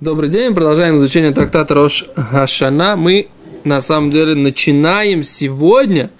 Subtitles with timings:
[0.00, 2.94] Добрый день, продолжаем изучение трактата Рош Хашана.
[2.94, 3.26] Мы
[3.64, 6.10] на самом деле начинаем сегодня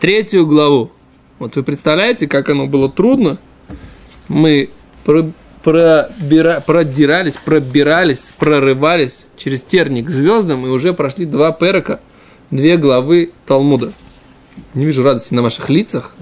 [0.00, 0.90] третью главу.
[1.38, 3.38] Вот вы представляете, как оно было трудно?
[4.26, 4.70] Мы
[5.04, 12.00] пробира, продирались, пробирались, прорывались через терник к звездам и уже прошли два перека,
[12.50, 13.92] две главы Талмуда.
[14.74, 16.12] Не вижу радости на ваших лицах.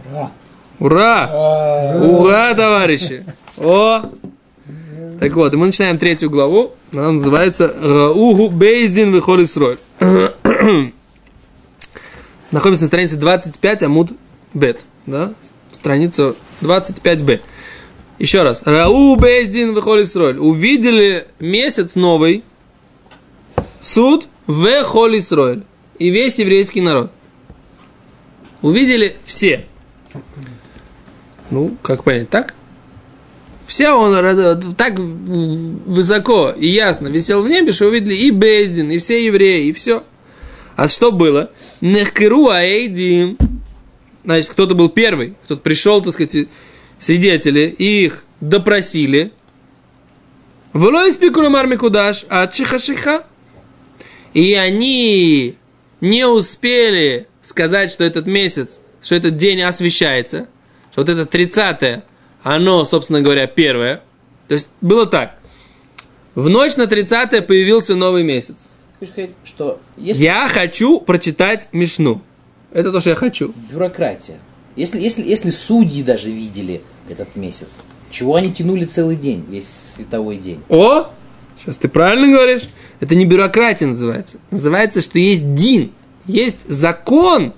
[0.78, 1.30] Ура!
[1.32, 1.96] Ура!
[1.98, 3.24] Ура, товарищи!
[3.56, 4.02] О!
[5.18, 6.72] Так вот, и мы начинаем третью главу.
[6.96, 9.76] Она называется Угу Бейздин выходит сроль.
[12.50, 14.12] Находимся на странице 25, Амуд
[14.54, 14.80] Бет.
[15.04, 15.34] Да?
[15.72, 17.40] Страница 25Б.
[18.18, 18.62] Еще раз.
[18.64, 20.38] Рау Бейздин выходит сроль.
[20.38, 22.44] Увидели месяц новый.
[23.80, 25.64] Суд в Холисроль.
[25.98, 27.10] И весь еврейский народ.
[28.62, 29.66] Увидели все.
[31.50, 32.54] Ну, как понять, так?
[33.66, 39.24] Все он так высоко и ясно висел в небе, что увидели и Бездин, и все
[39.24, 40.04] евреи, и все.
[40.76, 41.50] А что было?
[41.80, 43.36] Нехкеру аэйдим.
[44.24, 46.48] Значит, кто-то был первый, кто-то пришел, так сказать,
[46.98, 49.32] свидетели, и их допросили.
[50.72, 53.24] Вло испекулю мармикудаш, а чиха-чиха.
[54.34, 55.56] И они
[56.00, 60.48] не успели сказать, что этот месяц, что этот день освещается,
[60.92, 62.02] что вот это 30
[62.46, 64.02] оно, собственно говоря, первое.
[64.46, 65.36] То есть было так.
[66.36, 68.68] В ночь на 30 появился новый месяц.
[69.44, 70.22] что если...
[70.22, 72.22] Я хочу прочитать Мишну.
[72.72, 73.52] Это то, что я хочу.
[73.68, 74.36] Бюрократия.
[74.76, 77.80] Если, если, если судьи даже видели этот месяц,
[78.10, 80.62] чего они тянули целый день, весь световой день?
[80.68, 81.10] О,
[81.58, 82.68] сейчас ты правильно говоришь.
[83.00, 84.36] Это не бюрократия называется.
[84.52, 85.90] Называется, что есть дин,
[86.26, 87.54] есть закон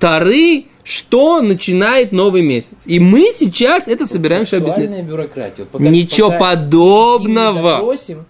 [0.00, 2.76] Тары, что начинает новый месяц.
[2.84, 5.04] И мы сейчас это собираемся объяснить.
[5.04, 5.62] бюрократия.
[5.64, 7.72] Вот пока, Ничего пока подобного.
[7.72, 8.26] Допросим,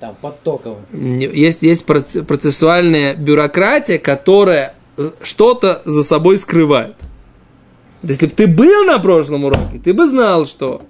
[0.00, 0.82] там, потоковым.
[0.92, 4.74] Есть, есть процессуальная бюрократия, которая
[5.22, 6.96] что-то за собой скрывает.
[8.02, 10.82] Если бы ты был на прошлом уроке, ты бы знал, что.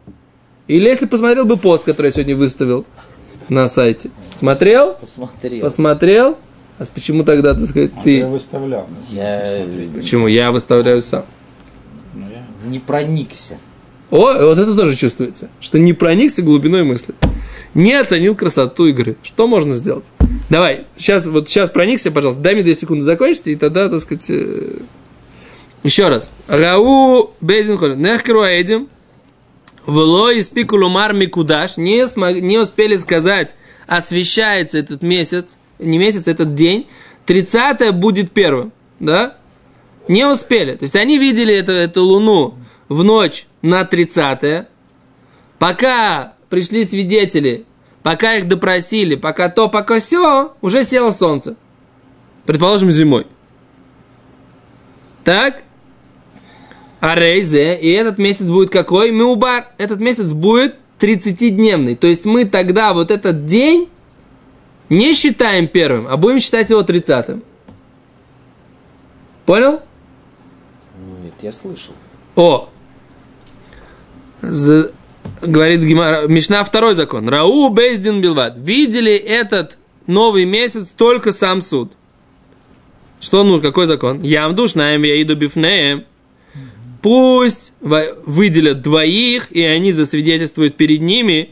[0.66, 2.86] Или если посмотрел бы пост, который я сегодня выставил
[3.50, 4.10] на сайте.
[4.34, 4.94] Смотрел?
[4.94, 5.60] Посмотрел.
[5.60, 6.38] Посмотрел?
[6.78, 8.18] А почему тогда, так сказать, а ты...
[8.18, 8.88] Я выставлял.
[9.10, 9.66] Я...
[9.94, 10.26] Почему?
[10.26, 11.24] Я выставляю сам.
[12.14, 13.58] Ну, я не проникся.
[14.10, 17.14] О, вот это тоже чувствуется, что не проникся глубиной мысли.
[17.74, 19.16] Не оценил красоту игры.
[19.22, 20.04] Что можно сделать?
[20.50, 24.28] Давай, сейчас, вот сейчас проникся, пожалуйста, дай мне 2 секунды закончить, и тогда, так сказать...
[24.28, 24.78] Э...
[25.82, 26.30] Еще раз.
[26.46, 27.96] Рау Безинхоль.
[27.96, 28.88] Нехкеру Эдим.
[29.84, 31.76] Вло испикулумар микудаш.
[31.76, 33.56] Не, смог, не успели сказать,
[33.88, 36.86] освещается этот месяц не месяц, этот день,
[37.26, 39.36] 30 будет первым, да?
[40.08, 40.74] Не успели.
[40.74, 42.54] То есть они видели эту, эту луну
[42.88, 44.66] в ночь на 30
[45.58, 47.66] Пока пришли свидетели,
[48.02, 51.54] пока их допросили, пока то, пока все, уже село солнце.
[52.46, 53.28] Предположим, зимой.
[55.22, 55.62] Так?
[56.98, 59.12] А рейзе, и этот месяц будет какой?
[59.12, 59.68] Меубар.
[59.78, 61.94] Этот месяц будет 30-дневный.
[61.94, 63.88] То есть мы тогда вот этот день
[64.92, 67.42] не считаем первым, а будем считать его тридцатым.
[69.46, 69.80] Понял?
[70.98, 71.94] Ну, это я слышал.
[72.36, 72.68] О!
[74.42, 74.92] З...
[75.40, 77.28] Говорит Гимара, Мишна второй закон.
[77.28, 78.58] Рау Бейздин Билват.
[78.58, 81.92] Видели этот новый месяц только сам суд.
[83.18, 84.20] Что ну, какой закон?
[84.20, 86.04] Ям душ наем я иду бифнеем.
[87.00, 91.50] Пусть выделят двоих, и они засвидетельствуют перед ними.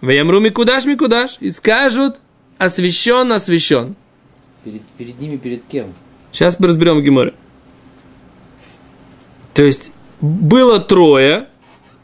[0.00, 1.36] Ваямру микудаш микудаш.
[1.40, 2.16] И скажут,
[2.58, 3.94] освящен, освящен.
[4.64, 5.92] Перед, перед ними перед кем?
[6.32, 7.34] Сейчас мы разберем в Геморе.
[9.52, 11.48] То есть, было трое,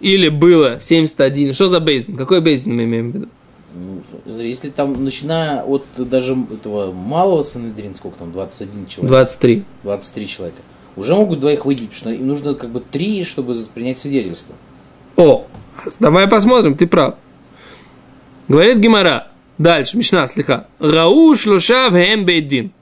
[0.00, 1.54] или было 71.
[1.54, 2.16] Что за бейзин?
[2.16, 3.28] Какой бейзин мы имеем в виду?
[3.72, 9.10] Ну, если там, начиная от даже этого малого Санедрин, сколько там, 21 человек?
[9.10, 9.64] 23.
[9.84, 10.58] 23 человека.
[10.96, 14.56] Уже могут двоих выделить, потому что им нужно как бы три, чтобы принять свидетельство.
[15.16, 15.46] О,
[16.00, 17.14] давай посмотрим, ты прав.
[18.48, 19.28] Говорит Гимара,
[19.60, 20.68] Дальше, Мишна, слегка.
[20.78, 22.72] Рау шлуша в бейдин.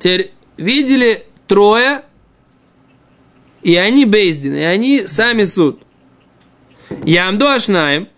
[0.00, 2.02] Теперь видели трое,
[3.62, 5.80] и они бейздин, и они сами суд.
[7.04, 8.08] Ямду ашнаем,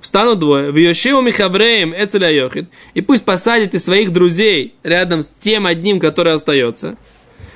[0.00, 5.28] встанут двое, в Йошиу Михавреем Эцеля Йохид, и пусть посадят и своих друзей рядом с
[5.28, 6.96] тем одним, который остается.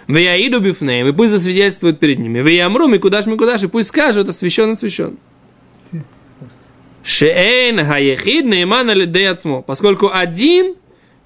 [0.07, 2.43] В Яиду Бифнеем, и пусть засвидетельствуют перед ними.
[2.43, 5.17] В Ямру Микудаш Микудаш, и пусть скажут, освящен, освящен.
[7.09, 9.63] Шеэн хаехид нейман алидеяцмо.
[9.63, 10.75] Поскольку один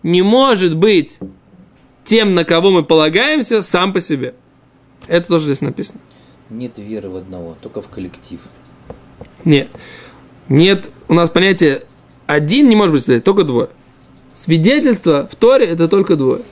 [0.04, 1.18] не может быть
[2.04, 4.34] тем, на кого мы полагаемся, сам по себе.
[5.08, 5.98] Это тоже здесь написано.
[6.50, 8.38] Нет веры в одного, только в коллектив.
[9.44, 9.70] Нет.
[10.48, 11.82] Нет, у нас понятие
[12.28, 13.68] один не может быть, только двое.
[14.34, 16.42] Свидетельство в Торе это только двое.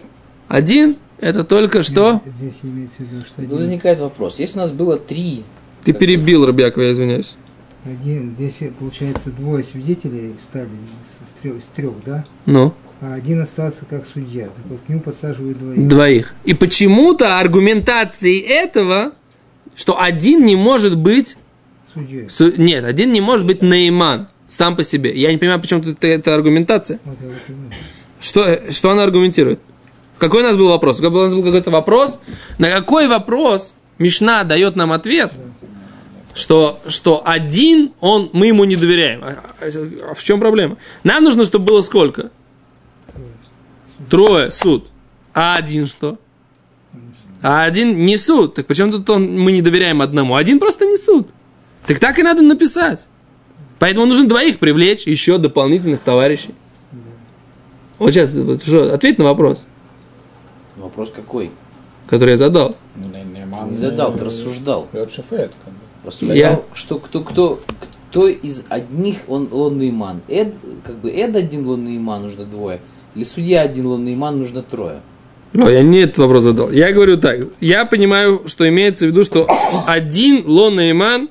[0.48, 2.20] Один это только что?
[2.26, 4.40] Здесь имеется в виду, что Тут один, возникает вопрос.
[4.40, 5.44] Если у нас было три,
[5.84, 7.36] Ты перебил, Рабьякова, я извиняюсь.
[7.84, 10.68] Один, здесь получается двое свидетелей стали
[11.04, 12.24] с трех, с трех, да?
[12.46, 14.46] Ну, А один остался как судья.
[14.46, 15.88] Так вот к нему подсаживают двоих.
[15.88, 16.34] двоих.
[16.44, 19.12] И почему-то аргументацией этого,
[19.74, 21.36] что один не может быть
[21.92, 22.28] Судьей.
[22.28, 25.12] Су- Нет, один не может быть наиман сам по себе.
[25.18, 27.00] Я не понимаю, почему тут это аргументация.
[27.04, 27.72] Вот и думаю.
[28.20, 29.60] Что, что она аргументирует?
[30.18, 31.00] Какой у нас был вопрос?
[31.00, 32.18] У нас был какой-то вопрос.
[32.58, 35.32] На какой вопрос Мишна дает нам ответ,
[36.34, 39.22] что, что один, он, мы ему не доверяем.
[39.24, 40.76] А, а- а в чем проблема?
[41.04, 42.30] Нам нужно, чтобы было сколько?
[44.08, 44.88] Трое, суд.
[45.34, 46.18] А один что?
[47.42, 48.54] А один не суд.
[48.54, 50.34] Так почему тут он, мы не доверяем одному?
[50.34, 51.28] Один просто не суд.
[51.86, 53.08] Так так и надо написать.
[53.78, 56.54] Поэтому нужно двоих привлечь, еще дополнительных товарищей.
[57.98, 59.62] Вот сейчас, вот, что, ответь на вопрос,
[60.76, 61.50] вопрос какой?
[62.06, 62.76] который я задал.
[62.96, 64.88] Не, не, Ты не задал, ты рассуждал.
[64.92, 65.78] Лед шофет, как бы.
[66.10, 67.60] Рассуждал, Я- что кто, кто,
[68.10, 70.20] кто из одних он лунный иман.
[70.28, 70.54] Эд,
[70.84, 72.80] как бы Эд один лунный иман нужно двое.
[73.14, 75.00] Или судья один лунный иман нужно трое.
[75.52, 76.70] Но я не этот вопрос задал.
[76.70, 77.40] Я говорю так.
[77.60, 79.48] Я понимаю, что имеется в виду, что
[79.86, 81.28] один лонный иман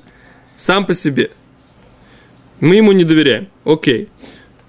[0.56, 1.30] сам по себе.
[2.60, 3.48] Мы ему не доверяем.
[3.64, 4.08] Окей.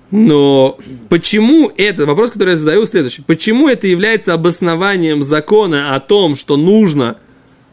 [0.10, 0.78] Но
[1.10, 3.22] почему это, вопрос, который я задаю, следующий.
[3.22, 7.18] Почему это является обоснованием закона о том, что нужно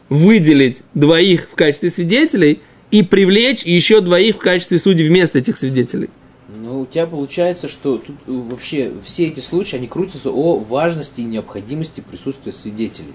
[0.09, 2.61] выделить двоих в качестве свидетелей
[2.91, 6.09] и привлечь еще двоих в качестве судей вместо этих свидетелей?
[6.49, 11.21] Ну, у тебя получается, что тут э, вообще все эти случаи, они крутятся о важности
[11.21, 13.13] и необходимости присутствия свидетелей.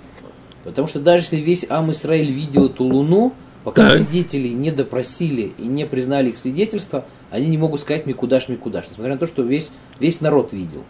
[0.62, 3.96] Потому что даже если весь Ам Исраиль видел эту луну, пока Так.
[3.96, 9.14] свидетелей не допросили и не признали их свидетельство, они не могут сказать Микудаш, Микудаш, несмотря
[9.14, 10.84] на то, что весь, весь народ видел.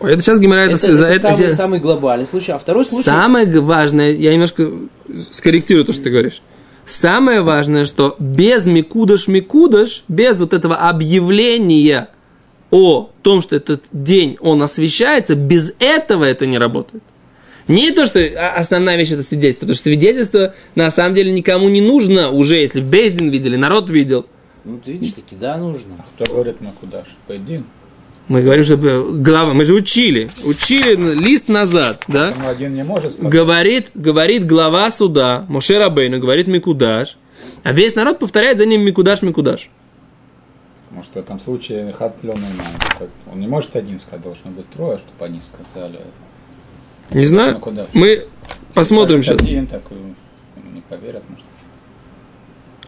[0.00, 2.52] Ой, Это сейчас Гимара это, Это, это за- это- самый, самый глобальный случай.
[2.52, 3.04] А второй случай...
[3.04, 4.70] Самое важное, я немножко
[5.32, 6.42] скорректирую то, что ты говоришь.
[6.84, 12.08] Самое важное, что без Микудаш Микудаш, без вот этого объявления
[12.70, 17.02] о том, что этот день, он освещается, без этого это не работает.
[17.68, 18.20] Не то, что
[18.54, 22.80] основная вещь это свидетельство, потому что свидетельство на самом деле никому не нужно уже, если
[22.80, 24.26] Бездин видели, народ видел.
[24.64, 25.94] Ну, ты видишь, таки, да, нужно.
[26.14, 27.06] Кто говорит на куда ж?
[27.26, 27.64] Поедин.
[28.28, 32.34] Мы говорим, что глава, мы же учили, учили лист назад, да?
[32.48, 33.30] Один не может сказать?
[33.30, 37.18] говорит, говорит глава суда, Моше Рабейну, говорит Микудаш,
[37.62, 39.70] а весь народ повторяет за ним Микудаш, Микудаш.
[40.90, 42.16] Может, в этом случае хат.
[43.30, 46.00] Он не может один сказать, должно быть трое, чтобы они сказали.
[47.12, 47.86] Не знаю, Микудаш.
[47.92, 48.26] мы
[48.74, 49.40] посмотрим сейчас.
[49.40, 49.94] Один, так э,
[50.74, 51.44] не поверят, может.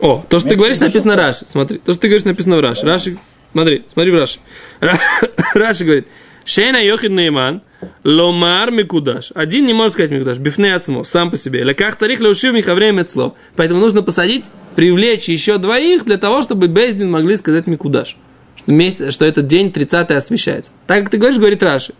[0.01, 1.45] О, то, что ты Имеется говоришь, написано Раши.
[1.45, 2.87] Смотри, то, что ты говоришь, написано в Раши.
[2.87, 3.19] Раши,
[3.59, 4.39] смотри, смотри Раши.
[4.81, 4.99] Ра-
[5.55, 6.07] Раши говорит,
[6.45, 7.63] Шейна Йохид Нейман,
[8.05, 9.33] Ломар Микудаш.
[9.35, 11.63] Один не может сказать Микудаш, бифне отсмо, сам по себе.
[11.63, 13.35] Леках царих леушив михаврей мецло.
[13.57, 14.45] Поэтому нужно посадить,
[14.75, 18.17] привлечь еще двоих для того, чтобы Бездин могли сказать Микудаш.
[18.57, 20.73] Что, месяц, что этот день 30 освещается.
[20.87, 21.93] Так как ты говоришь, говорит Раши.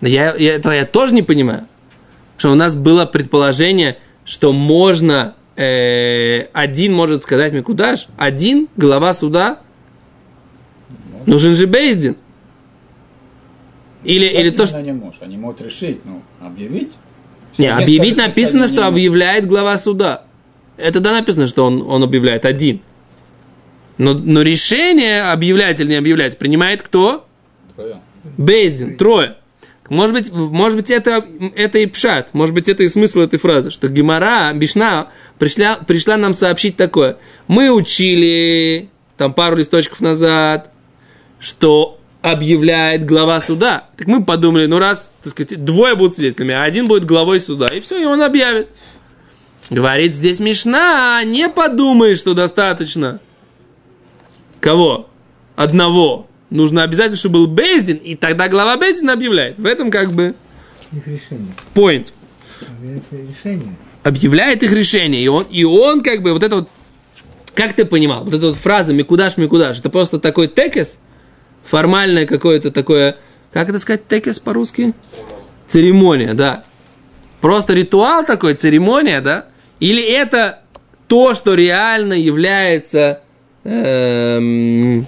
[0.00, 1.66] Но я, я, этого я тоже не понимаю.
[2.36, 9.60] Что у нас было предположение, что можно э, один может сказать Микудаш, один, глава суда,
[11.26, 12.16] нужен же Бейздин.
[14.04, 14.76] Или, или то, что...
[14.76, 15.22] Они не может.
[15.22, 16.92] Они могут решить, ну, объявить.
[17.58, 20.24] Не, объявить написано, что объявляет глава суда.
[20.76, 22.80] Это да написано, что он, он объявляет один.
[23.96, 27.26] Но, но решение, объявлять или не объявлять, принимает кто?
[27.76, 28.00] Трое.
[28.36, 29.36] Бейздин, трое.
[29.88, 33.70] Может быть, может быть это, это и пшат, может быть, это и смысл этой фразы,
[33.70, 37.18] что Гемора, Бишна пришла, пришла нам сообщить такое.
[37.48, 40.72] Мы учили, там пару листочков назад,
[41.44, 43.88] что объявляет глава суда.
[43.98, 47.66] Так мы подумали, ну раз, так сказать, двое будут свидетелями, а один будет главой суда,
[47.66, 48.68] и все, и он объявит.
[49.68, 53.20] Говорит здесь Мишна, не подумай, что достаточно.
[54.60, 55.10] Кого?
[55.54, 56.26] Одного.
[56.48, 59.58] Нужно обязательно, чтобы был Бездин, и тогда глава Бездина объявляет.
[59.58, 60.34] В этом как бы
[60.92, 61.52] Их решение.
[61.74, 62.10] point.
[62.82, 63.76] Решение.
[64.02, 65.22] Объявляет их решение.
[65.22, 66.68] И он, и он как бы вот это вот,
[67.54, 70.98] как ты понимал, вот эта вот фраза «микудаш, микудаш», это просто такой текес,
[71.64, 73.16] формальное какое-то такое,
[73.52, 74.94] как это сказать текес по-русски?
[75.66, 76.64] Церемония, да.
[77.40, 79.46] Просто ритуал такой, церемония, да?
[79.80, 80.60] Или это
[81.08, 83.20] то, что реально является
[83.64, 85.06] эм,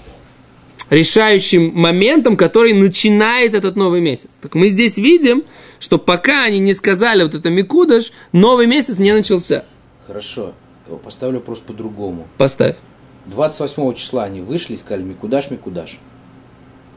[0.90, 4.30] решающим моментом, который начинает этот новый месяц.
[4.40, 5.44] Так мы здесь видим,
[5.78, 9.64] что пока они не сказали вот это Микудаш, новый месяц не начался.
[10.06, 10.54] Хорошо,
[11.02, 12.28] поставлю вопрос по-другому.
[12.38, 12.76] Поставь.
[13.26, 15.98] 28 числа они вышли и сказали Микудаш, Микудаш.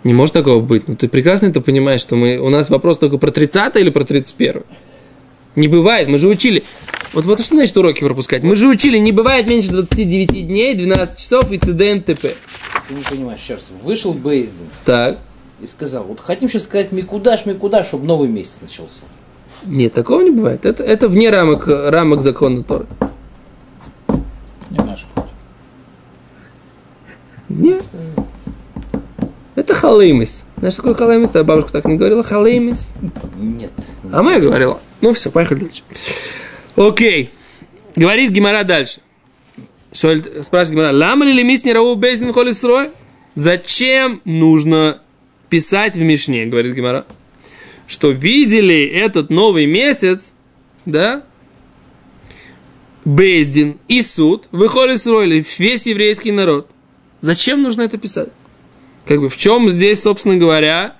[0.04, 0.88] Не может такого быть.
[0.88, 4.06] Ну, ты прекрасно это понимаешь, что мы, у нас вопрос только про 30 или про
[4.06, 4.64] 31
[5.56, 6.64] Не бывает, мы же учили.
[7.12, 8.44] Вот, вот что значит уроки пропускать?
[8.44, 12.00] Мы же учили, не бывает меньше 29 дней, 12 часов и т.д.
[12.02, 12.34] т.п.
[12.88, 13.70] Ты не понимаешь, раз.
[13.84, 15.18] Вышел Бейздин Так.
[15.60, 19.02] и сказал, вот хотим сейчас сказать מקודש, מקודש, чтобы новый месяц начался.
[19.66, 20.66] Нет, такого не бывает.
[20.66, 22.86] Это, это вне рамок, рамок закона Торы.
[24.70, 25.26] Не наш путь.
[27.50, 27.84] Нет.
[29.60, 30.46] Это халеймис.
[30.56, 31.32] Знаешь, что такое халеймис?
[31.32, 32.24] Твоя бабушка так не говорила.
[32.24, 32.92] Халеймис.
[33.38, 33.74] Нет.
[34.10, 34.80] А моя говорила.
[35.02, 35.84] Ну все, поехали дальше.
[36.78, 37.32] Окей.
[37.98, 39.02] Говорит Гемара дальше.
[39.92, 40.94] Спрашивает Гемара.
[40.96, 42.92] למה לי למיתנא ראוהו בית דין וכל ישראל?
[43.36, 45.02] Зачем нужно
[45.50, 47.06] писать в Мишне, говорит Гимара,
[47.86, 50.32] что видели этот новый месяц,
[50.86, 51.24] да,
[53.04, 56.70] Бездин и суд, выходит срой, весь еврейский народ.
[57.20, 58.30] Зачем нужно это писать?
[59.10, 60.96] Как бы в чем здесь, собственно говоря,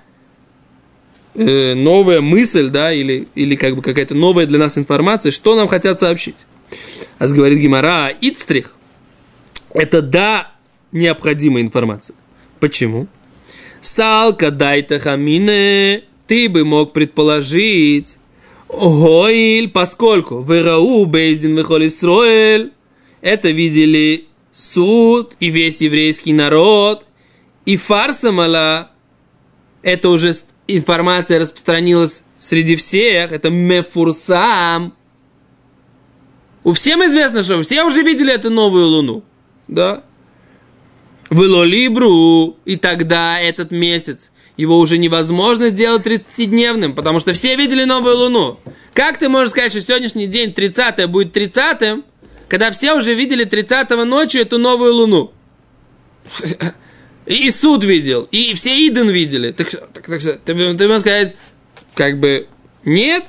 [1.36, 5.68] э, новая мысль, да, или, или как бы какая-то новая для нас информация, что нам
[5.68, 6.34] хотят сообщить.
[7.20, 8.74] А говорит Гимара, Ицтрих,
[9.72, 10.50] это да,
[10.90, 12.16] необходимая информация.
[12.58, 13.06] Почему?
[13.80, 18.16] Салка дайта хамине, ты бы мог предположить,
[18.68, 22.72] Гоиль, поскольку Верау Бейзин Вехол Исроэль,
[23.20, 27.04] это видели суд и весь еврейский народ,
[27.70, 28.90] и фарсамала,
[29.82, 30.34] это уже
[30.66, 34.92] информация распространилась среди всех, это мефурсам.
[36.64, 39.22] У всем известно, что все уже видели эту новую луну,
[39.68, 40.02] да?
[41.30, 47.84] Вело Либру, и тогда этот месяц, его уже невозможно сделать 30-дневным, потому что все видели
[47.84, 48.58] новую луну.
[48.94, 52.02] Как ты можешь сказать, что сегодняшний день 30 будет 30
[52.48, 55.30] когда все уже видели 30 ночью эту новую луну?
[57.30, 59.52] И суд видел, и все Иден видели.
[59.52, 61.36] Так, так, так что ты, ты можешь сказать,
[61.94, 62.48] как бы,
[62.84, 63.24] нет,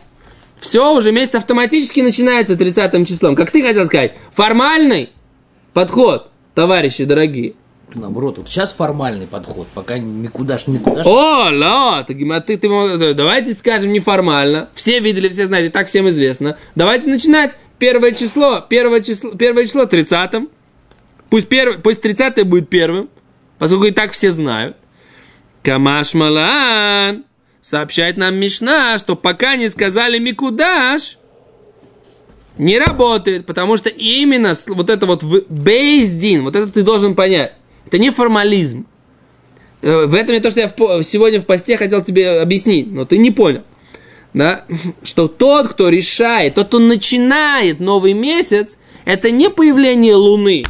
[0.60, 3.36] все, уже месяц автоматически начинается 30 числом.
[3.36, 5.10] Как ты хотел сказать, формальный
[5.74, 7.54] подход, товарищи дорогие.
[7.94, 11.06] Наоборот, вот сейчас формальный подход, пока Микудаш, Микудаш.
[11.06, 14.70] О, ла, ты, ты, ты, давайте скажем неформально.
[14.74, 16.58] Все видели, все знают, и так всем известно.
[16.76, 17.58] Давайте начинать.
[17.78, 20.50] Первое число, первое число, первое число 30
[21.32, 23.10] Пусть, первый, пусть 30 будет первым,
[23.62, 24.76] поскольку и так все знают.
[25.62, 27.26] Камаш Малан
[27.60, 31.20] сообщает нам Мишна, что пока не сказали Микудаш,
[32.58, 37.58] не работает, потому что именно вот это вот бейздин, вот это ты должен понять.
[37.86, 38.88] Это не формализм.
[39.84, 40.70] Э, В этом и то, что я
[41.04, 43.62] сегодня в посте хотел тебе объяснить, но ты не понял.
[44.34, 44.66] Да?
[45.04, 50.64] Что тот, кто решает, тот, кто начинает новый месяц, это не появление Луны.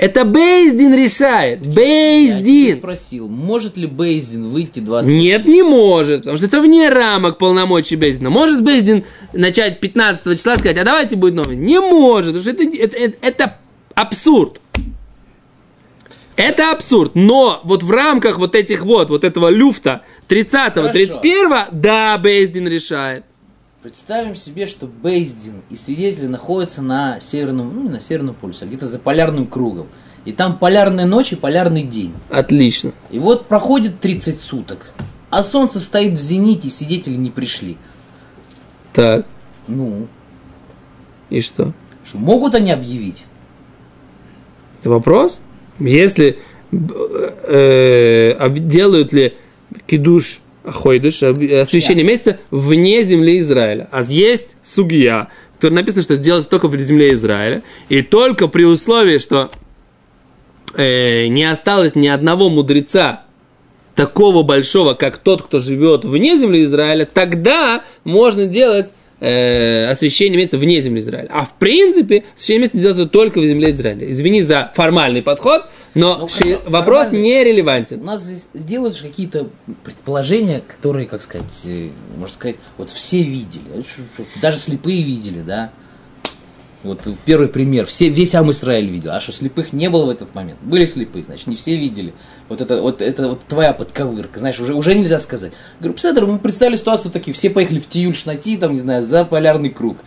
[0.00, 1.60] Это Бейздин решает.
[1.62, 2.78] Я Бейздин.
[2.78, 5.12] спросил, может ли Бейздин выйти 20...
[5.12, 8.30] Нет, не может, потому что это вне рамок полномочий Бездина.
[8.30, 9.04] Может Бездин
[9.34, 11.56] начать 15 числа сказать, а давайте будет новый?
[11.56, 13.58] Не может, потому что это, это, это- это
[13.94, 14.62] абсурд.
[16.36, 20.98] Это абсурд, но вот в рамках вот этих вот, вот этого люфта 30-го, Хорошо.
[20.98, 23.24] 31-го, да, Бездин решает.
[23.82, 28.68] Представим себе, что Бейздин и свидетели находятся на северном, ну не на северном полюсе, а
[28.68, 29.86] где-то за полярным кругом.
[30.26, 32.12] И там полярная ночь и полярный день.
[32.28, 32.92] Отлично.
[33.10, 34.92] И вот проходит 30 суток,
[35.30, 37.78] а солнце стоит в зените, и свидетели не пришли.
[38.92, 39.24] Так,
[39.66, 40.08] Ну,
[41.30, 41.72] и что?
[42.04, 43.24] что могут они объявить?
[44.80, 45.40] Это вопрос?
[45.78, 46.36] Если
[46.70, 49.34] э, об- делают ли
[49.86, 53.88] кидуш ахойдыш, об- освящение месяца вне земли Израиля.
[53.90, 58.64] А есть сугия, которая написано, что это делается только в земле Израиля, и только при
[58.64, 59.50] условии, что
[60.74, 63.24] э, не осталось ни одного мудреца
[63.94, 70.56] такого большого, как тот, кто живет вне земли Израиля, тогда можно делать э, освящение месяца
[70.56, 71.28] вне земли Израиля.
[71.30, 74.08] А в принципе, освящение месяца делается только в земле Израиля.
[74.10, 77.22] Извини за формальный подход, но Ну, ши- вопрос формальный.
[77.22, 77.62] не
[77.96, 79.48] У нас здесь сделают же какие-то
[79.84, 85.70] предположения, которые, как сказать, э, можно сказать, вот все видели, э, даже слепые видели, да.
[86.82, 90.34] Вот первый пример, все, весь Ам Израиль видел, а что слепых не было в этот
[90.34, 90.58] момент?
[90.62, 92.14] Были слепые, значит, не все видели.
[92.48, 95.52] Вот это вот, это вот твоя подковырка, знаешь, уже, уже нельзя сказать.
[95.78, 99.26] Говорю, Пседр, мы представили ситуацию такие, все поехали в Тиюль Шнати, там, не знаю, за
[99.26, 99.98] полярный круг.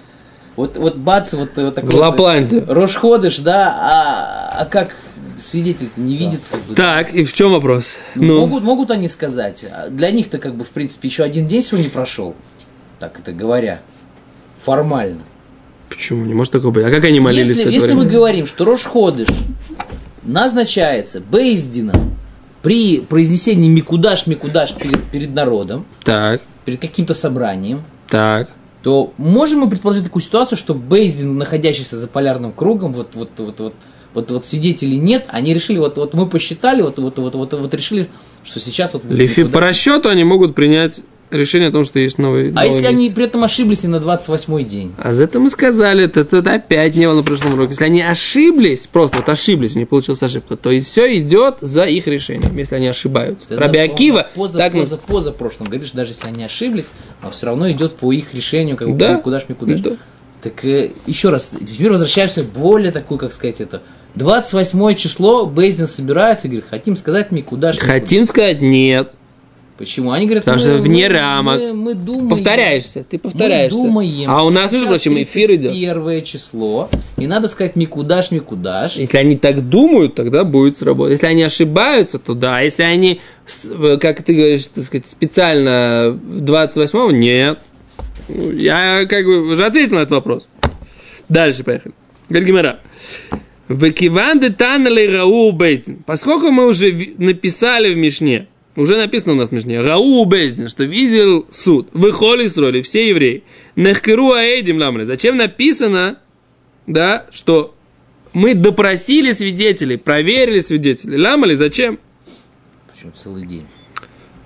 [0.55, 2.61] Вот, вот бац, вот, вот такой В Лапланде.
[2.61, 4.95] вот, Рошходыш, да, а, а как
[5.39, 7.97] свидетель-то не видит, как бы, Так, и в чем вопрос?
[8.15, 9.65] ну, Ну, Могут, могут они сказать.
[9.65, 12.35] А Для них-то, как бы, в принципе, еще один день сегодня прошел.
[12.99, 13.81] Так это говоря.
[14.63, 15.21] Формально.
[15.89, 16.25] почему?
[16.25, 16.85] Не может такого быть.
[16.85, 19.27] А как они молились Если, если мы говорим, что Рошходыш
[20.23, 22.15] назначается Бейздином
[22.61, 28.49] при произнесении Микудаш, Микудаш перед, перед народом, Так, перед каким-то собранием, так.
[28.83, 33.59] то можем мы предположить такую ситуацию, что Бейздин, находящийся за полярным кругом, вот, вот, вот,
[33.59, 33.73] вот,
[34.13, 37.73] вот, вот свидетелей нет, они решили, вот, вот мы посчитали, вот, вот, вот, вот, вот
[37.73, 38.09] решили,
[38.43, 39.03] что сейчас вот...
[39.05, 41.01] Лифи, по расчету они могут принять
[41.33, 42.49] решение о том, что есть новый.
[42.49, 42.93] А новый если месяц.
[42.93, 44.93] они при этом ошиблись и на 28-й день?
[44.97, 47.71] А за это мы сказали, это, это опять не было на прошлом уроке.
[47.71, 51.85] Если они ошиблись, просто вот ошиблись, у них получилась ошибка, то и все идет за
[51.85, 53.47] их решением, если они ошибаются.
[53.49, 56.91] Это, Раби Акива, поза, так поза, поза прошлом говоришь, даже если они ошиблись,
[57.21, 59.17] но все равно идет по их решению, как бы Да.
[59.17, 59.91] куда ж, куда Да.
[60.41, 63.81] Так э, еще раз, теперь возвращаемся более такую, как сказать, это
[64.15, 69.11] 28 число, Бейздин собирается и говорит, хотим сказать мне куда ж, Хотим сказать нет.
[69.75, 70.11] Почему?
[70.11, 71.59] Они говорят, Потому что вне мы- рамок.
[71.59, 72.29] Мы, мы думаем.
[72.29, 73.75] Повторяешься, ты повторяешься.
[73.79, 74.29] Мы думаем.
[74.29, 75.73] а у нас, между прочим, эфир идет.
[75.73, 78.97] Первое число, и надо сказать Микудаш, Микудаш.
[78.97, 81.13] Если они так думают, тогда будет сработать.
[81.13, 82.61] Если они ошибаются, то да.
[82.61, 83.19] Если они,
[83.99, 87.57] как ты говоришь, так сказать, специально в 28-го, нет.
[88.29, 90.47] Ну, Я как бы уже ответил на этот вопрос.
[91.29, 91.95] Дальше поехали.
[92.29, 92.79] Гальгимера.
[93.73, 96.03] Векиван де танали Рау Бейздин.
[96.05, 100.83] Поскольку мы уже написали в Мишне, уже написано у нас в Мишне, Рау Бейздин, что
[100.83, 103.43] видел суд, выхоли с роли, все евреи.
[103.75, 105.05] Нехкеру аэдим ламры.
[105.05, 106.19] Зачем написано,
[106.87, 107.73] да, что
[108.33, 111.17] мы допросили свидетелей, проверили свидетелей.
[111.17, 111.99] Ламали, зачем?
[112.93, 113.65] Причем целый день.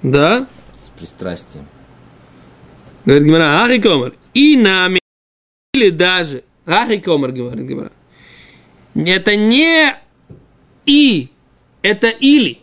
[0.03, 0.47] Да,
[0.85, 1.65] С пристрастием.
[3.05, 4.99] говорит Гимара, Ахи Комар, и нами,
[5.73, 7.91] или даже, Ахи Комар, говорит Гимара,
[9.05, 9.95] это не
[10.85, 11.29] и,
[11.81, 12.59] это или.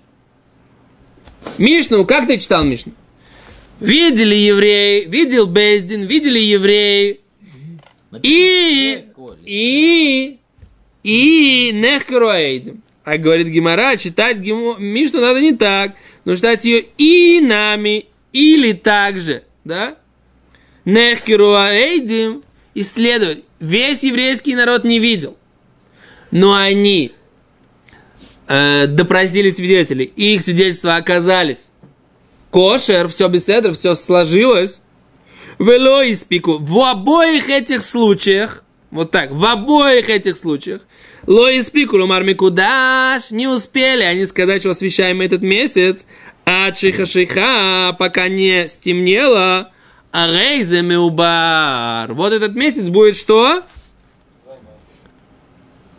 [1.58, 2.92] Мишну, как ты читал Мишну?
[3.80, 7.20] Видели евреи, видел Бездин, видели евреи,
[8.22, 9.04] и,
[9.44, 10.38] и,
[11.02, 12.82] и нехкруаэйдим.
[13.04, 18.72] А говорит Гимара, читать Гимо- Мишну надо не так, но читать ее и нами, или
[18.72, 19.96] также, да?
[20.84, 22.42] Нехкруаэйдим,
[22.74, 23.44] исследовать.
[23.60, 25.36] Весь еврейский народ не видел.
[26.34, 27.12] Но они
[28.48, 31.68] э, допросили свидетелей, и их свидетельства оказались
[32.50, 34.80] кошер, все беседа, все сложилось.
[35.60, 36.58] Вело испеку.
[36.58, 40.80] В обоих этих случаях, вот так, в обоих этих случаях,
[41.28, 46.04] ло испеку, ломар микудаш, не успели они сказать, что освещаем этот месяц,
[46.44, 49.70] а чиха шиха, пока не стемнело,
[50.10, 52.12] а рейзе меубар.
[52.12, 53.62] Вот этот месяц будет что?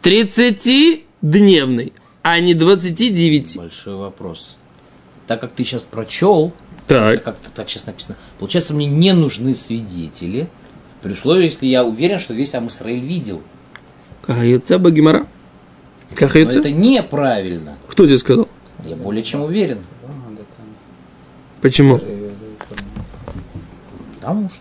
[0.05, 3.57] 30-дневный, а не 29.
[3.57, 4.57] Большой вопрос.
[5.25, 6.53] Так как ты сейчас прочел,
[6.87, 7.23] Так.
[7.23, 10.47] как то так сейчас написано, получается, мне не нужны свидетели,
[11.01, 13.41] при условии, если я уверен, что весь Амисраиль видел.
[14.21, 15.25] Кахаюца Багимара.
[16.13, 16.59] Кахаюца?
[16.59, 17.77] это неправильно.
[17.87, 18.47] Кто тебе сказал?
[18.85, 19.79] Я более чем уверен.
[21.61, 21.99] Почему?
[24.19, 24.59] Потому что.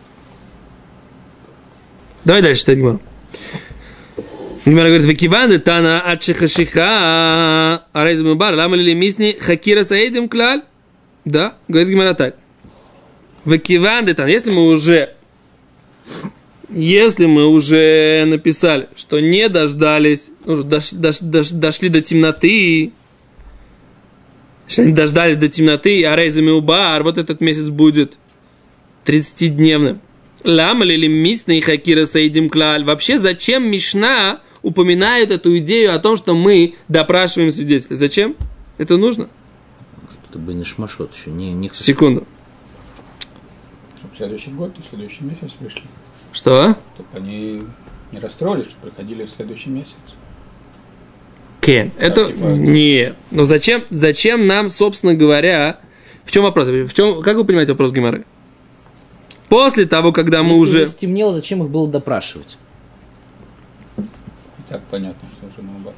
[2.25, 3.01] Давай дальше читать Гимару.
[4.67, 10.63] Гимара говорит, Викиван де тана ат шихашиха арайз мубар, лама ли мисни хакира саидим клаль?
[11.25, 12.37] Да, говорит Гимара так.
[13.45, 15.11] Викиван де тана, если мы уже
[16.71, 22.93] если мы уже написали, что не дождались, ну, дош- дош- дош- дошли до темноты,
[24.67, 28.15] если они дождались до темноты, а рейзами убар, вот этот месяц будет
[29.05, 30.01] 30-дневным.
[30.43, 32.85] Лама ли мисный хакира саидим клаль?
[32.85, 37.97] Вообще, зачем Мишна упоминает эту идею о том, что мы допрашиваем свидетелей?
[37.97, 38.35] Зачем?
[38.79, 39.29] Это нужно?
[40.29, 42.27] Это бы не шмашот еще, не, не Секунду.
[43.99, 45.83] Чтобы следующий год и следующий месяц вышли.
[46.33, 46.77] Что?
[46.95, 47.63] Чтобы они
[48.11, 49.93] не расстроились, чтобы приходили в следующий месяц.
[51.61, 51.93] Кен.
[51.99, 53.15] Это типа- нет.
[53.31, 55.79] Но зачем, зачем нам, собственно говоря,
[56.25, 56.69] в чем вопрос?
[56.69, 58.25] В чем, как вы понимаете вопрос Гимары?
[59.49, 60.87] После того, когда мы Если уже...
[60.87, 62.57] стемнело, зачем их было допрашивать?
[64.69, 65.95] Так понятно, что уже наоборот.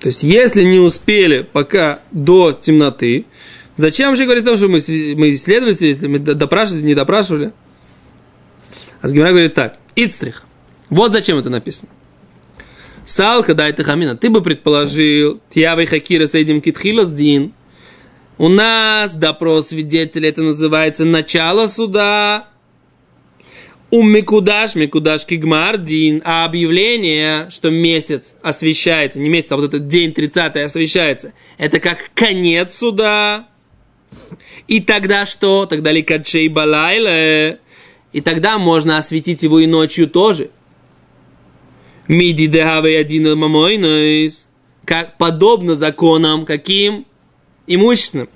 [0.00, 3.26] То есть, если не успели пока до темноты,
[3.76, 4.78] зачем же говорить о том, что мы,
[5.16, 7.52] мы исследовали, свидетелей, мы допрашивали, не допрашивали?
[9.00, 9.78] А Сгимара говорит так.
[9.94, 10.44] Ицтрих.
[10.90, 11.88] Вот зачем это написано.
[13.04, 14.16] Салка дай ты хамина.
[14.16, 17.52] Ты бы предположил, тьявой хакира сейдим китхилас дин.
[18.38, 22.48] У нас допрос свидетеля, это называется начало суда.
[23.96, 30.12] У Микудаш, Микудаш Кигмардин, а объявление, что месяц освещается, не месяц, а вот этот день
[30.12, 33.48] 30 освещается, это как конец суда.
[34.68, 35.64] И тогда что?
[35.64, 37.58] Тогда ликадшей балайле.
[38.12, 40.50] И тогда можно осветить его и ночью тоже.
[42.06, 44.46] Миди дехавей один мамойнойс.
[44.84, 47.06] как, подобно законам каким?
[47.66, 48.28] Имущественным.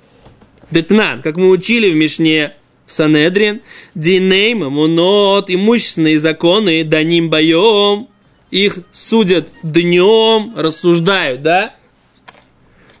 [0.71, 2.55] Детнан, как мы учили в Мишне
[2.91, 3.61] Санедрин,
[3.95, 8.07] Динейма, Мунот, имущественные законы, Даним Боем,
[8.51, 11.75] их судят днем, рассуждают, да?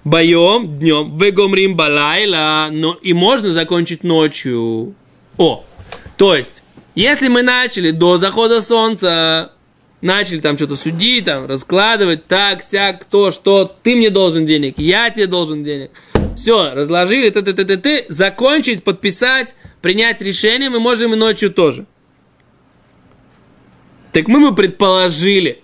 [0.03, 4.95] Боем, днем, Вегомрим Балайла, но и можно закончить ночью.
[5.37, 5.63] О,
[6.17, 6.63] то есть,
[6.95, 9.51] если мы начали до захода солнца,
[10.01, 15.09] начали там что-то судить, там, раскладывать, так, сяк, кто, что, ты мне должен денег, я
[15.09, 15.91] тебе должен денег.
[16.35, 21.51] Все, разложили, ты, ты, ты, ты, ты, закончить, подписать, принять решение мы можем и ночью
[21.51, 21.85] тоже.
[24.11, 25.63] Так мы бы предположили,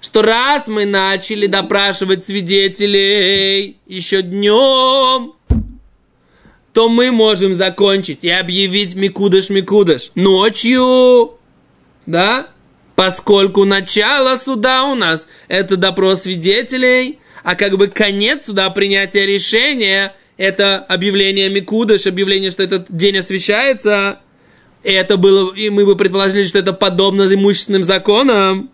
[0.00, 5.34] что раз мы начали допрашивать свидетелей еще днем,
[6.72, 11.38] то мы можем закончить и объявить Микудыш-Микудыш ночью,
[12.06, 12.48] да?
[12.94, 20.14] Поскольку начало суда у нас это допрос свидетелей, а как бы конец суда принятия решения
[20.38, 24.20] это объявление Микудыш, объявление, что этот день освещается,
[24.82, 28.70] это было, и мы бы предположили, что это подобно имущественным законам,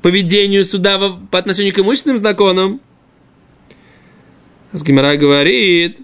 [0.00, 0.98] поведению суда
[1.30, 2.80] по отношению к имущественным законам.
[4.72, 5.98] Гимара говорит,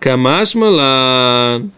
[0.00, 1.70] Камаш Малан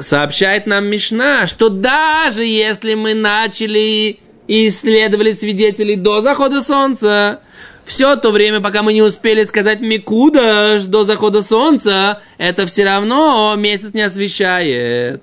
[0.00, 7.40] сообщает нам Мишна, что даже если мы начали и исследовали свидетелей до захода солнца,
[7.86, 13.54] все то время, пока мы не успели сказать Микудаш до захода солнца, это все равно
[13.56, 15.22] месяц не освещает.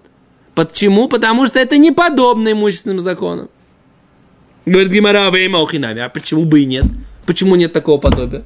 [0.55, 1.09] Почему?
[1.09, 3.49] Потому что это не подобно имущественным законам.
[4.65, 6.01] Говорит Гимара, Эйма Охинами.
[6.01, 6.85] А почему бы и нет?
[7.25, 8.43] Почему нет такого подобия?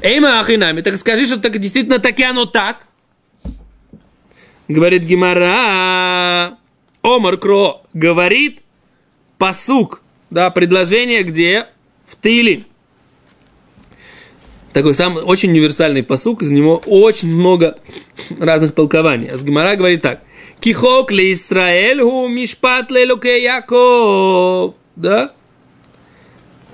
[0.00, 0.80] Эйма Охинами.
[0.80, 2.86] Так скажи, что так действительно таки оно так.
[4.66, 6.56] Говорит Гимара.
[7.02, 8.60] Омар Кро говорит
[9.36, 10.00] посук.
[10.30, 11.66] Да, предложение где?
[12.06, 12.64] В Тиле
[14.72, 17.78] такой самый очень универсальный посук, из него очень много
[18.38, 19.28] разных толкований.
[19.28, 20.22] Азгимара говорит так.
[20.60, 24.74] Кихок ли Исраэль ху мишпат лелуке Яков.
[24.96, 25.32] Да?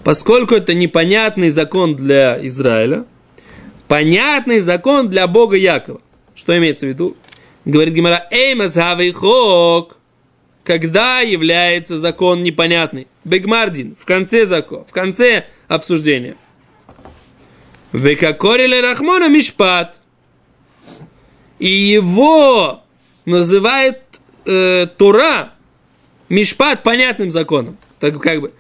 [0.03, 3.05] Поскольку это непонятный закон для Израиля,
[3.89, 6.01] понятный закон для Бога Якова.
[6.35, 7.17] Что имеется в виду?
[7.65, 8.77] Говорит Гимара, эймас
[9.15, 9.97] хок.
[10.65, 13.07] Когда является закон непонятный?
[13.25, 16.37] Бегмардин, в конце закона, в конце обсуждения.
[17.95, 20.01] Векакорили Рахмона Мишпат.
[21.61, 22.83] И его
[23.25, 24.03] называет
[24.47, 25.53] э, Тура
[26.29, 27.79] Мишпат понятным законом.
[28.01, 28.53] Так как бы.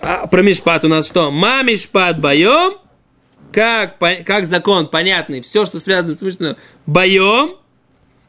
[0.00, 1.30] А про Мишпат у нас что?
[1.30, 2.76] Ма Мишпат боем.
[3.52, 5.42] Как, как закон понятный.
[5.42, 7.58] Все, что связано с смыслом боем.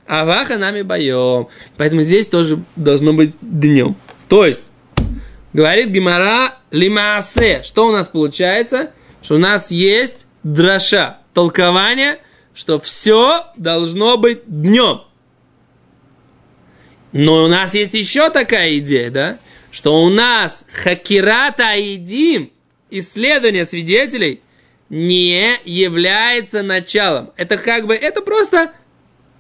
[0.06, 1.48] А ваха нами боем.
[1.78, 3.96] Поэтому здесь тоже должно быть днем.
[4.30, 4.66] То есть,
[5.52, 7.64] говорит Гимара Лимаасе.
[7.64, 8.92] Что у нас получается?
[9.24, 12.20] Что у нас есть дроша, толкование,
[12.54, 15.02] что все должно быть днем.
[17.12, 19.38] Но у нас есть еще такая идея, да,
[19.72, 22.52] что у нас хакирата аидим,
[22.90, 24.42] исследование свидетелей,
[24.90, 27.32] не является началом.
[27.38, 28.72] Это как бы, это просто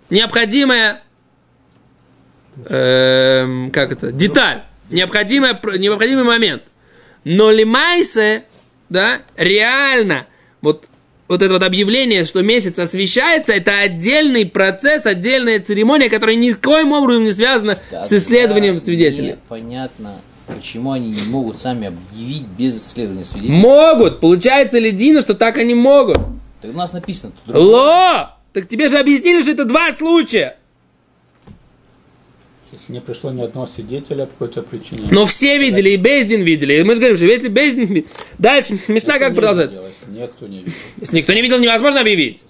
[0.09, 1.03] необходимая,
[2.67, 6.63] эм, как это, деталь, необходимая, необходимый момент.
[7.23, 8.45] Но лимайсе,
[8.89, 10.27] да, реально,
[10.61, 10.87] вот
[11.34, 17.24] вот это вот объявление, что месяц освещается, это отдельный процесс, отдельная церемония, которая никоим образом
[17.24, 19.36] не связана Тогда с исследованием свидетелей.
[19.50, 20.15] Понятно,
[20.48, 23.56] почему они не могут сами объявить без исследования свидетелей.
[23.56, 24.19] Могут!
[24.19, 26.17] Получается ли Дина, что так они могут?
[26.62, 27.34] Так у нас написано.
[27.48, 28.38] Ло!
[28.54, 30.58] Так тебе же объяснили, что это два случая.
[32.72, 35.08] Если не пришло ни одного свидетеля по какой-то причине.
[35.12, 36.80] Но все видели, и Бездин видели.
[36.80, 38.06] И мы же говорим, что если Бездин...
[38.39, 39.72] Дальше, Мишна как продолжает?
[40.13, 40.71] Никто не видел.
[40.99, 42.43] Если никто не видел, невозможно объявить.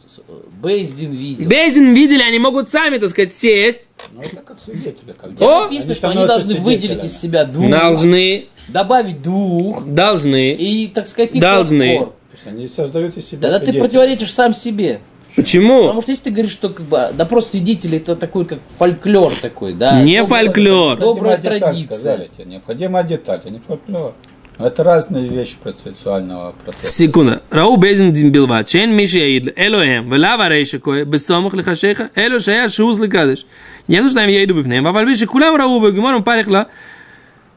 [0.61, 1.47] Бейздин видел.
[1.47, 3.87] Бейздин видели, они могут сами, так сказать, сесть.
[4.11, 5.13] Ну, это как свидетели.
[5.19, 5.63] Как О!
[5.63, 7.69] Написано, что они должны выделить из себя двух.
[7.69, 8.45] Должны.
[8.67, 9.85] Добавить двух.
[9.85, 10.53] Должны.
[10.53, 12.07] И, так сказать, Должны.
[12.45, 14.99] Они создают из себя Тогда ты противоречишь сам себе.
[15.35, 15.83] Почему?
[15.83, 19.73] Потому что если ты говоришь, что как бы допрос свидетелей это такой как фольклор такой,
[19.73, 20.01] да?
[20.01, 20.99] Не добрая, фольклор.
[20.99, 21.85] Добрая традиция.
[21.85, 22.45] Сказали тебе.
[22.45, 24.13] Необходима деталь, а не фольклор.
[24.59, 26.93] Это разные вещи процессуального процесса.
[26.93, 27.41] Секунда.
[27.49, 28.63] Рау безин димбилва.
[28.63, 30.11] Чен миши яид элоэм.
[30.11, 31.05] Велава рейши кое.
[31.05, 32.11] Бессомах лихашеха.
[32.15, 33.45] Эло шая шуз ликадыш.
[33.87, 34.83] Не нужно им яиду бифнеем.
[34.83, 36.67] Ваваль биши кулам рау бегумарам парихла.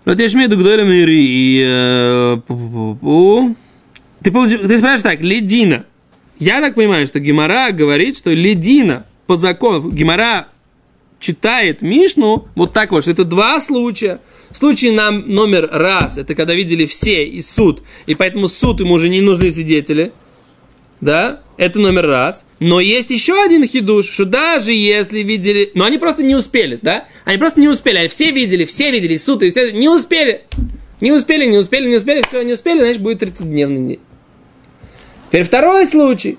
[0.07, 1.19] Но ты шмею дугдойла мири.
[1.19, 1.65] И...
[1.67, 2.39] Э,
[4.23, 5.21] ты, ты спрашиваешь так.
[5.21, 5.85] Ледина.
[6.39, 9.91] Я так понимаю, что Гимара говорит, что Ледина по закону.
[9.91, 10.49] Гимара
[11.19, 14.21] читает Мишну вот так вот, что это два случая–
[14.57, 19.11] Случай нам номер раз, это когда видели все и суд, и поэтому суд ему уже
[19.11, 20.13] не нужны свидетели.
[21.03, 22.47] Да, это номер раз.
[22.59, 25.73] Но есть еще один хидуш, что даже если видели...
[25.75, 27.05] Но они просто не успели, да?
[27.27, 27.99] Они просто не успели.
[27.99, 29.73] Они все видели, все видели, суд, и все...
[29.73, 30.47] Не успели.
[31.03, 34.01] Не успели, не успели, не успели, все, не успели, значит, будет 30-дневный день.
[35.29, 36.39] Теперь второй случай.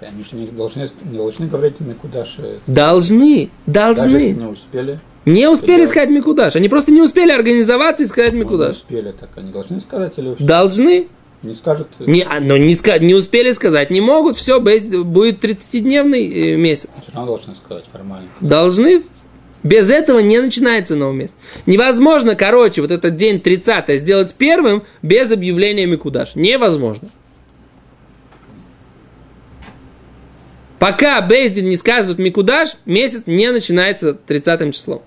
[0.00, 2.58] Они же не должны, не должны говорить Микудаши.
[2.66, 4.16] Должны, Даже должны.
[4.16, 4.98] если не успели.
[5.24, 6.56] Не успели Или- сказать Микудаш.
[6.56, 8.76] Они просто не успели организоваться и сказать Ну, не Микудаш.
[8.76, 10.44] успели, так они должны сказать или все?
[10.44, 11.08] Должны.
[11.42, 11.88] Не скажут.
[12.00, 16.88] Не, а, но не, ска- не успели сказать, не могут, все, будет 30-дневный э, месяц.
[17.02, 18.28] Все равно должны сказать формально.
[18.40, 19.02] Должны.
[19.62, 21.34] Без этого не начинается новый месяц.
[21.64, 26.34] Невозможно, короче, вот этот день 30 сделать первым без объявления Микудаш.
[26.34, 27.08] Невозможно.
[30.78, 35.02] Пока Бейздин не скажет Микудаш, месяц не начинается 30 числом.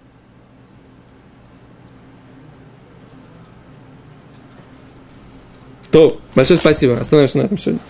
[5.91, 7.00] То, большое спасибо.
[7.00, 7.82] Остановимся на этом сегодня.